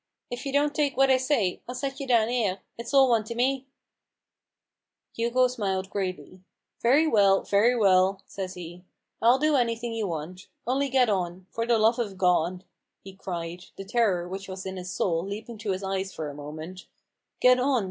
If 0.31 0.47
you 0.47 0.51
don't 0.51 0.73
take 0.73 0.97
what 0.97 1.11
I 1.11 1.17
say, 1.17 1.61
I'll 1.69 1.75
set 1.75 1.99
you 1.99 2.07
down 2.07 2.27
'ere— 2.27 2.61
it's 2.79 2.91
all 2.91 3.07
one 3.07 3.23
to 3.25 3.35
me!" 3.35 3.67
Hugo 5.15 5.45
smiled 5.47 5.91
grayly*" 5.91 6.41
Very 6.81 7.05
well 7.05 7.41
I 7.41 7.43
very 7.47 7.75
well!" 7.75 8.23
says 8.25 8.55
he." 8.55 8.83
I'll 9.21 9.37
do 9.37 9.53
an) 9.55 9.67
thing 9.77 9.93
you 9.93 10.07
want. 10.07 10.47
Only 10.65 10.89
get 10.89 11.07
on 11.11 11.31
1 11.33 11.47
For 11.51 11.67
the 11.67 11.77
love 11.77 11.99
of 11.99 12.17
God," 12.17 12.63
he 13.03 13.13
cried, 13.13 13.65
the 13.75 13.85
terror 13.85 14.27
which 14.27 14.47
was 14.47 14.65
in 14.65 14.77
his 14.77 14.89
soul 14.89 15.23
leaping 15.23 15.59
to 15.59 15.71
his 15.71 15.83
eyes 15.83 16.11
for 16.11 16.31
a 16.31 16.33
moment," 16.33 16.87
get 17.39 17.59
on 17.59 17.79